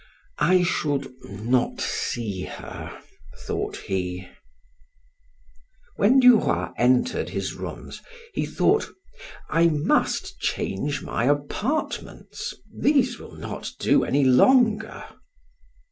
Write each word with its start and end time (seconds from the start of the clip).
"I 0.39 0.63
should 0.63 1.13
not 1.29 1.79
see 1.79 2.45
her," 2.45 2.99
thought 3.45 3.77
he. 3.77 4.27
When 5.95 6.19
Duroy 6.19 6.69
entered 6.75 7.29
his 7.29 7.53
rooms 7.53 8.01
he 8.33 8.47
thought: 8.47 8.87
"I 9.47 9.67
must 9.67 10.39
change 10.39 11.03
my 11.03 11.25
apartments; 11.25 12.55
these 12.75 13.19
will 13.19 13.35
not 13.35 13.73
do 13.77 14.03
any 14.03 14.23
longer." 14.23 15.03